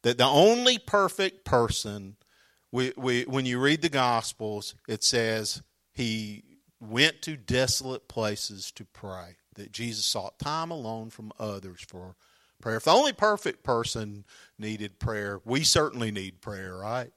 [0.03, 2.17] That the only perfect person
[2.71, 5.63] we, we, when you read the Gospels, it says
[5.95, 12.15] he went to desolate places to pray, that Jesus sought time alone from others for
[12.61, 12.77] prayer.
[12.77, 14.27] If the only perfect person
[14.59, 17.13] needed prayer, we certainly need prayer, right?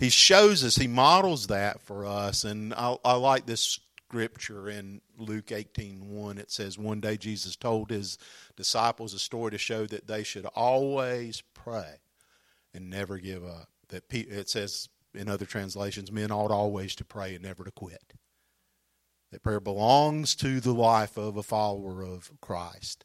[0.00, 2.42] He shows us, he models that for us.
[2.42, 7.90] And I, I like this scripture in Luke 18:1 it says one day Jesus told
[7.90, 8.16] his
[8.56, 12.00] disciples a story to show that they should always pray
[12.72, 13.68] and never give up.
[13.90, 18.14] That it says in other translations men ought always to pray and never to quit.
[19.30, 23.04] That prayer belongs to the life of a follower of Christ.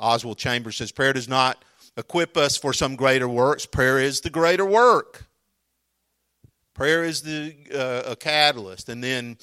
[0.00, 1.62] Oswald Chambers says prayer does not
[1.98, 3.66] equip us for some greater works.
[3.66, 5.25] Prayer is the greater work.
[6.76, 9.38] Prayer is the uh, a catalyst, and then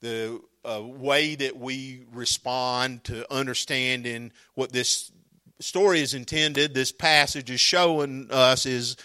[0.00, 5.12] the uh, way that we respond to understanding what this
[5.60, 6.72] story is intended.
[6.72, 8.96] This passage is showing us is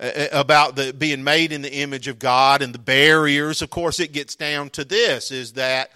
[0.00, 3.62] uh, about the being made in the image of God and the barriers.
[3.62, 5.92] Of course, it gets down to this: is that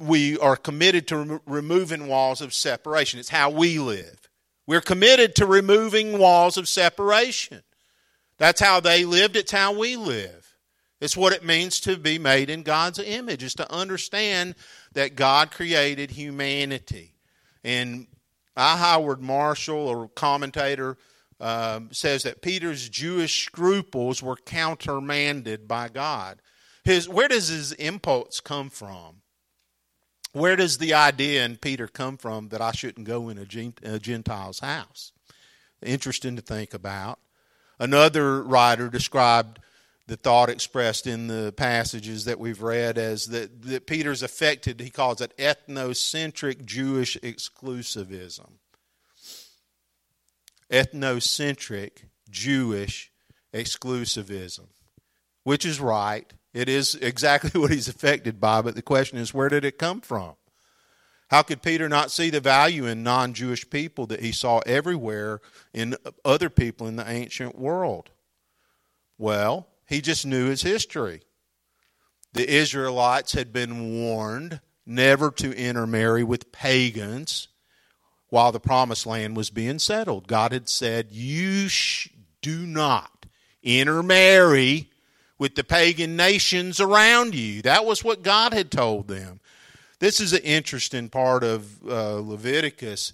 [0.00, 3.20] we are committed to removing walls of separation.
[3.20, 4.28] It's how we live.
[4.66, 7.62] We're committed to removing walls of separation.
[8.38, 10.56] That's how they lived, it's how we live.
[11.00, 14.56] It's what it means to be made in God's image, is to understand
[14.92, 17.14] that God created humanity.
[17.62, 18.08] And
[18.56, 18.76] I.
[18.76, 20.98] Howard Marshall, a commentator,
[21.40, 26.42] um, says that Peter's Jewish scruples were countermanded by God.
[26.82, 29.22] His, where does his impulse come from?
[30.32, 34.58] Where does the idea in Peter come from that I shouldn't go in a Gentile's
[34.58, 35.12] house?
[35.80, 37.20] Interesting to think about.
[37.78, 39.60] Another writer described
[40.08, 44.90] the thought expressed in the passages that we've read as that, that Peter's affected, he
[44.90, 48.52] calls it ethnocentric Jewish exclusivism.
[50.72, 53.12] Ethnocentric Jewish
[53.52, 54.68] exclusivism,
[55.44, 56.32] which is right.
[56.54, 60.00] It is exactly what he's affected by, but the question is where did it come
[60.00, 60.34] from?
[61.28, 65.40] How could Peter not see the value in non Jewish people that he saw everywhere
[65.74, 68.10] in other people in the ancient world?
[69.18, 71.22] Well, he just knew his history.
[72.32, 77.48] The Israelites had been warned never to intermarry with pagans
[78.30, 80.28] while the promised land was being settled.
[80.28, 82.08] God had said, You sh-
[82.40, 83.26] do not
[83.62, 84.90] intermarry
[85.38, 87.62] with the pagan nations around you.
[87.62, 89.37] That was what God had told them.
[90.00, 93.12] This is an interesting part of uh, Leviticus.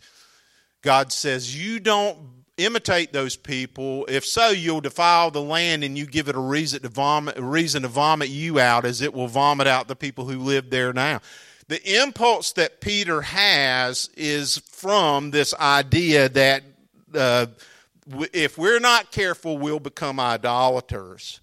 [0.83, 2.19] God says, You don't
[2.57, 4.07] imitate those people.
[4.09, 7.83] If so, you'll defile the land and you give it a reason to vomit, reason
[7.83, 11.21] to vomit you out as it will vomit out the people who live there now.
[11.69, 16.63] The impulse that Peter has is from this idea that
[17.15, 17.47] uh,
[18.33, 21.41] if we're not careful, we'll become idolaters.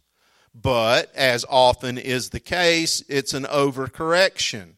[0.53, 4.73] But as often is the case, it's an overcorrection.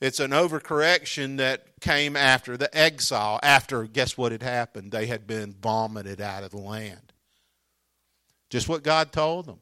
[0.00, 4.92] It's an overcorrection that came after the exile, after, guess what had happened?
[4.92, 7.12] They had been vomited out of the land.
[8.50, 9.60] Just what God told them.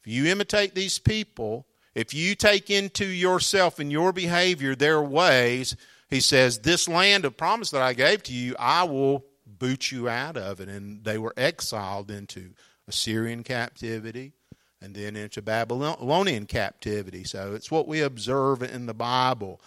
[0.00, 5.76] If you imitate these people, if you take into yourself and your behavior their ways,
[6.08, 10.08] he says, This land of promise that I gave to you, I will boot you
[10.08, 10.68] out of it.
[10.68, 12.50] And they were exiled into
[12.86, 14.35] Assyrian captivity
[14.80, 17.24] and then into Babylonian captivity.
[17.24, 19.60] So it's what we observe in the Bible.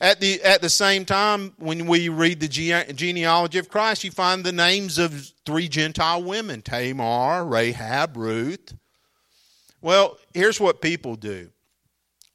[0.00, 4.42] At the, at the same time, when we read the genealogy of Christ, you find
[4.42, 8.74] the names of three Gentile women Tamar, Rahab, Ruth.
[9.80, 11.50] Well, here's what people do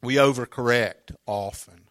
[0.01, 1.81] we overcorrect often.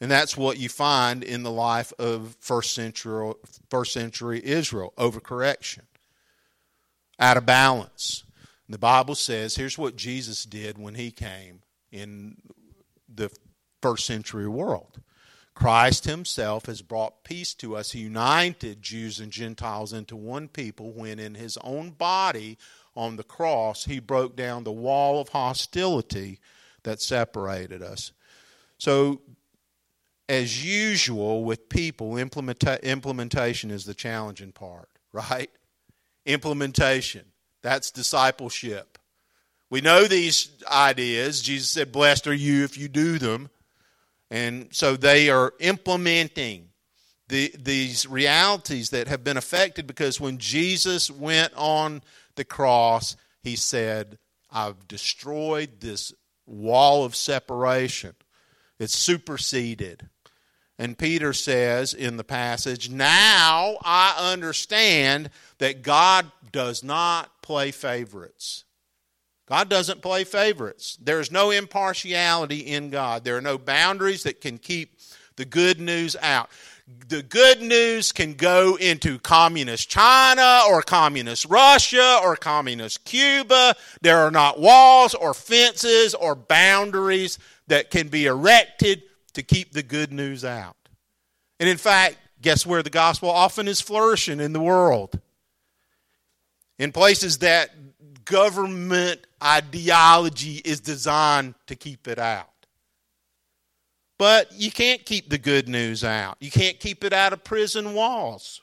[0.00, 3.34] And that's what you find in the life of first century,
[3.70, 5.82] first century Israel overcorrection,
[7.20, 8.24] out of balance.
[8.72, 12.36] The Bible says here's what Jesus did when he came in
[13.12, 13.30] the
[13.80, 15.00] first century world.
[15.54, 17.92] Christ himself has brought peace to us.
[17.92, 22.56] He united Jews and Gentiles into one people when, in his own body
[22.96, 26.40] on the cross, he broke down the wall of hostility
[26.84, 28.12] that separated us.
[28.78, 29.20] So,
[30.28, 35.50] as usual with people, implementa- implementation is the challenging part, right?
[36.24, 37.31] Implementation.
[37.62, 38.98] That's discipleship.
[39.70, 41.40] We know these ideas.
[41.40, 43.48] Jesus said, Blessed are you if you do them.
[44.30, 46.68] And so they are implementing
[47.28, 52.02] the, these realities that have been affected because when Jesus went on
[52.34, 54.18] the cross, he said,
[54.50, 56.12] I've destroyed this
[56.46, 58.14] wall of separation.
[58.78, 60.08] It's superseded.
[60.78, 68.64] And Peter says in the passage, Now I understand that God does not play favorites.
[69.48, 70.96] God doesn't play favorites.
[71.00, 73.24] There is no impartiality in God.
[73.24, 74.98] There are no boundaries that can keep
[75.36, 76.48] the good news out.
[77.08, 83.74] the good news can go into communist China or communist Russia or communist Cuba.
[84.00, 87.38] There are not walls or fences or boundaries
[87.68, 89.02] that can be erected
[89.34, 90.76] to keep the good news out.
[91.60, 95.20] And in fact, guess where the gospel often is flourishing in the world?
[96.78, 97.70] In places that
[98.24, 102.48] government ideology is designed to keep it out.
[104.18, 106.36] But you can't keep the good news out.
[106.40, 108.60] You can't keep it out of prison walls.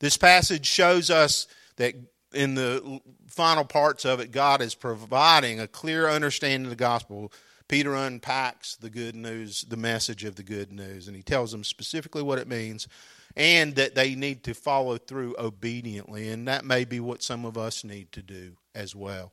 [0.00, 1.46] This passage shows us
[1.76, 1.94] that
[2.34, 7.32] in the final parts of it, God is providing a clear understanding of the gospel.
[7.68, 11.64] Peter unpacks the good news, the message of the good news, and he tells them
[11.64, 12.88] specifically what it means
[13.36, 16.28] and that they need to follow through obediently.
[16.28, 19.32] And that may be what some of us need to do as well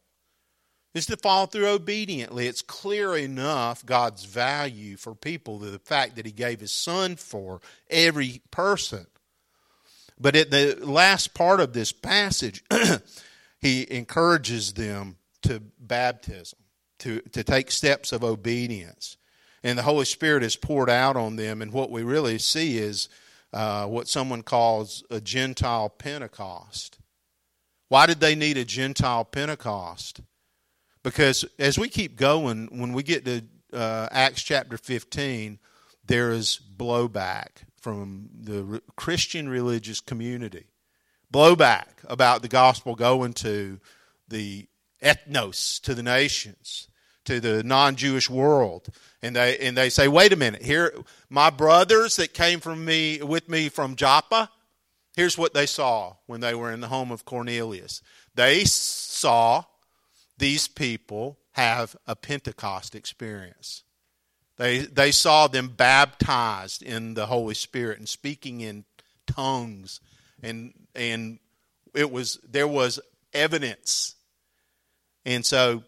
[0.94, 2.48] is to follow through obediently.
[2.48, 7.62] It's clear enough God's value for people, the fact that He gave His Son for
[7.90, 9.08] every person.
[10.20, 12.64] But at the last part of this passage,
[13.62, 16.60] He encourages them to baptism,
[17.00, 19.18] to, to take steps of obedience.
[19.64, 23.10] And the Holy Spirit is poured out on them, and what we really see is
[23.54, 27.00] uh, what someone calls a Gentile Pentecost.
[27.88, 30.22] Why did they need a Gentile Pentecost?
[31.04, 33.44] Because as we keep going, when we get to
[33.74, 35.60] uh, Acts chapter 15,
[36.06, 40.66] there is blowback from the Christian religious community.
[41.34, 43.80] Blowback about the gospel going to
[44.28, 44.68] the
[45.02, 46.88] ethnos, to the nations,
[47.30, 48.88] to the non Jewish world.
[49.22, 50.94] And they, and they say, wait a minute, here,
[51.30, 54.50] my brothers that came from me, with me from Joppa,
[55.16, 58.02] here's what they saw when they were in the home of Cornelius.
[58.34, 59.66] They saw
[60.40, 63.84] these people have a Pentecost experience.
[64.58, 68.86] They, they saw them baptized in the Holy Spirit and speaking in
[69.28, 70.02] tongues.
[70.42, 71.40] And, and
[71.94, 73.00] it was, there was
[73.34, 74.16] evidence.
[75.26, 75.84] And so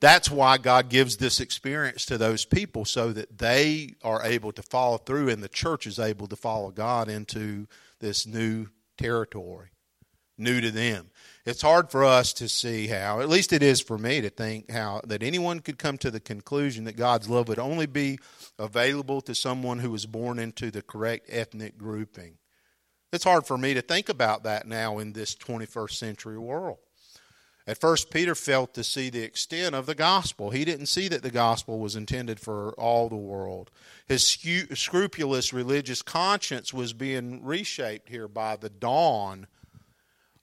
[0.00, 4.62] that's why God gives this experience to those people so that they are able to
[4.62, 7.66] follow through and the church is able to follow God into
[8.00, 9.70] this new territory,
[10.36, 11.10] new to them
[11.48, 14.70] it's hard for us to see how, at least it is for me to think
[14.70, 18.18] how, that anyone could come to the conclusion that God's love would only be
[18.58, 22.34] available to someone who was born into the correct ethnic grouping.
[23.14, 26.76] It's hard for me to think about that now in this 21st century world.
[27.68, 30.48] At first, Peter failed to see the extent of the gospel.
[30.48, 33.70] He didn't see that the gospel was intended for all the world.
[34.06, 39.48] His scrupulous religious conscience was being reshaped here by the dawn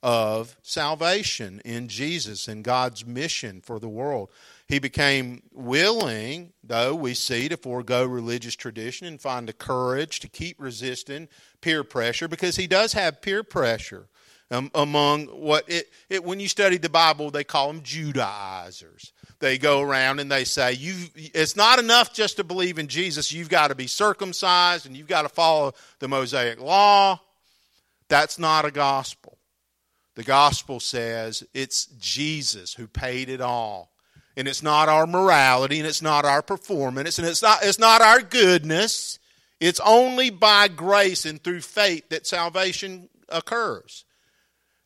[0.04, 4.30] of salvation in Jesus and God's mission for the world.
[4.68, 10.28] He became willing, though, we see, to forego religious tradition and find the courage to
[10.28, 11.28] keep resisting
[11.60, 14.10] peer pressure because he does have peer pressure
[14.52, 19.12] um, among what it, it, when you study the Bible, they call them Judaizers.
[19.40, 23.32] They go around and they say, you, it's not enough just to believe in Jesus.
[23.32, 27.20] You've got to be circumcised and you've got to follow the Mosaic law.
[28.08, 29.38] That's not a gospel.
[30.16, 33.92] The gospel says it's Jesus who paid it all.
[34.38, 38.02] And it's not our morality and it's not our performance and it's not, it's not
[38.02, 39.18] our goodness.
[39.60, 44.06] It's only by grace and through faith that salvation occurs.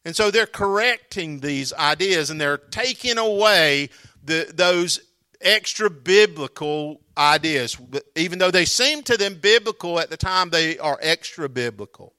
[0.06, 3.90] And so they're correcting these ideas and they're taking away
[4.24, 5.02] the, those
[5.42, 7.78] extra biblical ideas.
[8.16, 12.14] Even though they seem to them biblical at the time, they are extra biblical.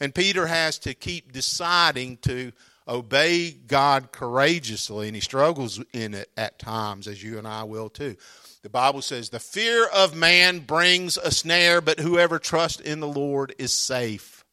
[0.00, 2.52] And Peter has to keep deciding to
[2.86, 7.88] obey God courageously, and he struggles in it at times, as you and I will
[7.88, 8.16] too.
[8.62, 13.08] The Bible says, The fear of man brings a snare, but whoever trusts in the
[13.08, 14.44] Lord is safe.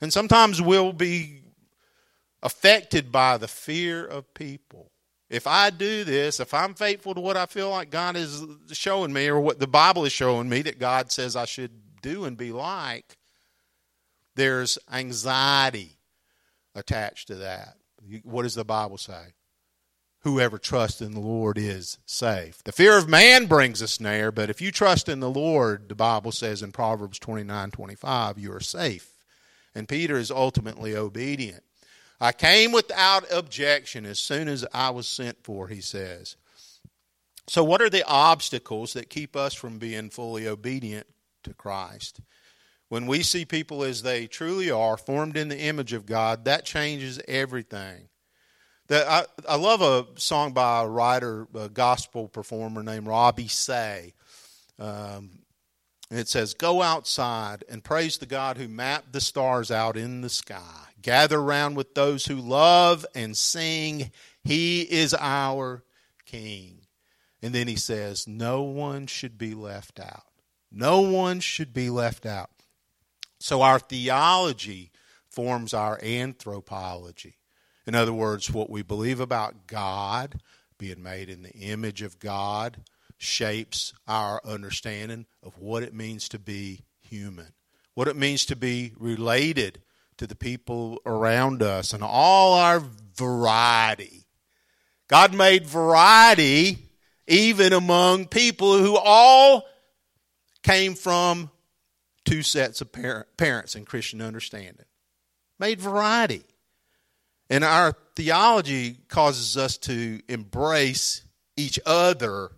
[0.00, 1.42] And sometimes we'll be
[2.42, 4.90] affected by the fear of people.
[5.30, 9.12] If I do this, if I'm faithful to what I feel like God is showing
[9.12, 12.36] me, or what the Bible is showing me that God says I should do and
[12.36, 13.18] be like,
[14.36, 15.98] there's anxiety
[16.74, 17.76] attached to that.
[18.22, 19.34] What does the Bible say?
[20.22, 22.62] Whoever trusts in the Lord is safe.
[22.64, 25.94] The fear of man brings a snare, but if you trust in the Lord, the
[25.94, 29.12] Bible says in Proverbs 29 25, you are safe.
[29.74, 31.62] And Peter is ultimately obedient.
[32.20, 36.36] I came without objection as soon as I was sent for, he says.
[37.46, 41.06] So, what are the obstacles that keep us from being fully obedient
[41.44, 42.20] to Christ?
[42.88, 46.64] When we see people as they truly are, formed in the image of God, that
[46.64, 48.08] changes everything.
[48.88, 54.14] That I, I love a song by a writer, a gospel performer named Robbie Seay.
[54.78, 55.30] Um,
[56.10, 60.20] And it says, Go outside and praise the God who mapped the stars out in
[60.20, 60.86] the sky.
[61.02, 64.10] Gather round with those who love and sing,
[64.42, 65.84] He is our
[66.24, 66.80] King.
[67.42, 70.24] And then he says, No one should be left out.
[70.70, 72.50] No one should be left out.
[73.38, 74.90] So our theology
[75.30, 77.36] forms our anthropology.
[77.86, 80.40] In other words, what we believe about God,
[80.78, 82.82] being made in the image of God,
[83.18, 87.52] shapes our understanding of what it means to be human,
[87.94, 89.82] what it means to be related
[90.16, 92.82] to the people around us, and all our
[93.16, 94.26] variety.
[95.08, 96.78] God made variety
[97.26, 99.64] even among people who all
[100.62, 101.50] came from
[102.24, 102.92] two sets of
[103.36, 104.84] parents in Christian understanding.
[105.58, 106.42] Made variety.
[107.50, 111.22] And our theology causes us to embrace
[111.56, 112.50] each other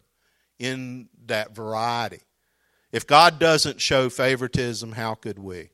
[0.60, 2.20] in that variety.
[2.92, 5.70] If God doesn't show favoritism, how could we?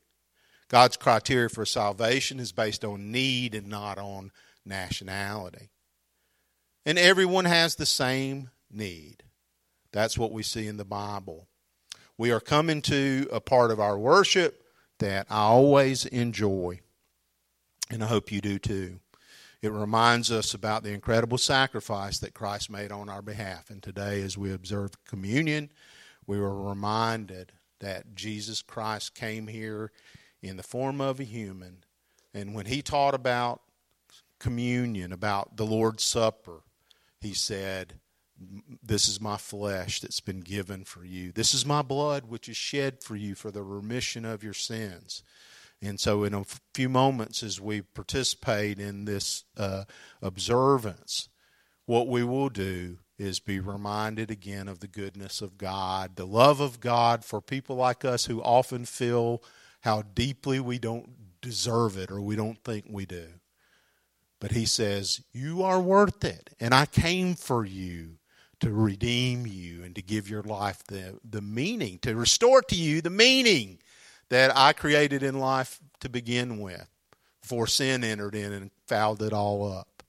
[0.69, 4.33] God's criteria for salvation is based on need and not on
[4.65, 5.71] nationality.
[6.85, 9.25] And everyone has the same need.
[9.93, 11.49] That's what we see in the Bible.
[12.19, 14.63] We are coming to a part of our worship
[14.99, 16.81] that I always enjoy,
[17.91, 19.01] and I hope you do too.
[19.63, 23.71] It reminds us about the incredible sacrifice that Christ made on our behalf.
[23.71, 25.71] And today, as we observe communion,
[26.27, 29.93] we were reminded that Jesus Christ came here
[30.43, 31.85] in the form of a human.
[32.35, 33.63] And when he taught about
[34.39, 36.61] communion, about the Lord's Supper,
[37.21, 37.95] he said,
[38.83, 41.33] This is my flesh that's been given for you.
[41.33, 45.23] This is my blood which is shed for you for the remission of your sins.
[45.83, 49.85] And so, in a few moments, as we participate in this uh,
[50.23, 51.29] observance,
[51.85, 56.61] what we will do is be reminded again of the goodness of God, the love
[56.61, 59.43] of God for people like us who often feel
[59.81, 63.27] how deeply we don't deserve it or we don't think we do.
[64.41, 68.19] But he says, You are worth it, and I came for you
[68.61, 73.01] to redeem you and to give your life the, the meaning, to restore to you
[73.01, 73.79] the meaning
[74.31, 76.89] that I created in life to begin with
[77.43, 80.03] before sin entered in and fouled it all up.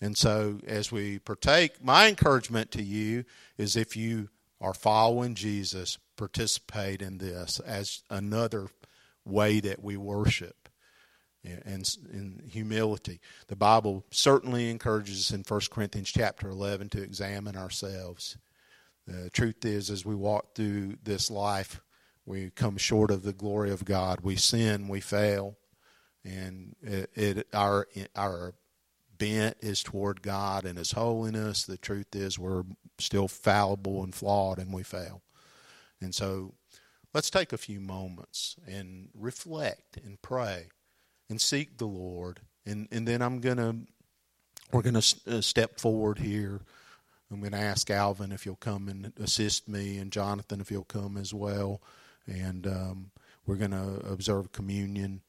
[0.00, 3.24] And so, as we partake, my encouragement to you
[3.56, 4.28] is if you
[4.60, 8.68] are following Jesus, participate in this as another
[9.24, 10.68] way that we worship
[11.44, 13.20] and in humility.
[13.48, 18.36] The Bible certainly encourages us in 1 Corinthians chapter 11 to examine ourselves.
[19.06, 21.80] The truth is, as we walk through this life,
[22.26, 24.20] we come short of the glory of God.
[24.20, 25.56] We sin, we fail,
[26.24, 28.54] and it, it our our
[29.16, 31.64] bent is toward God and His holiness.
[31.64, 32.64] The truth is, we're
[32.98, 35.22] still fallible and flawed, and we fail.
[36.00, 36.54] And so,
[37.14, 40.66] let's take a few moments and reflect and pray
[41.30, 42.40] and seek the Lord.
[42.66, 43.76] And and then I'm gonna
[44.72, 46.60] we're gonna uh, step forward here.
[47.30, 50.84] I'm going to ask Alvin if he'll come and assist me, and Jonathan if he'll
[50.84, 51.80] come as well.
[52.26, 53.10] And um,
[53.46, 55.22] we're going to observe communion.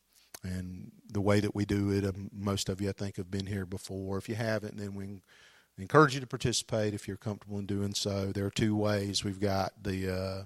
[0.44, 3.48] And the way that we do it, um, most of you, I think, have been
[3.48, 4.18] here before.
[4.18, 5.22] If you haven't, then we
[5.78, 8.32] encourage you to participate if you're comfortable in doing so.
[8.32, 9.24] There are two ways.
[9.24, 10.46] We've got the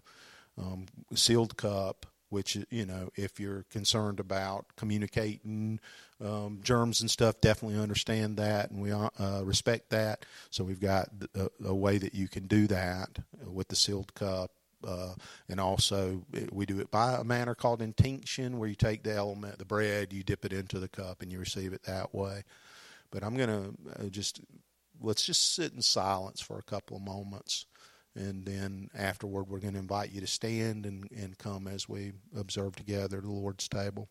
[0.58, 5.80] uh, um, sealed cup, which you know if you're concerned about communicating
[6.24, 11.10] um, germs and stuff definitely understand that and we uh, respect that so we've got
[11.36, 14.52] a, a, way that you can do that with the sealed cup
[14.86, 15.14] uh,
[15.50, 19.58] and also we do it by a manner called intinction where you take the element
[19.58, 22.44] the bread you dip it into the cup and you receive it that way
[23.12, 24.42] but i'm going to uh, just
[25.02, 27.66] let's just sit in silence for a couple of moments
[28.16, 32.12] and then afterward, we're going to invite you to stand and, and come as we
[32.36, 34.10] observe together the Lord's table.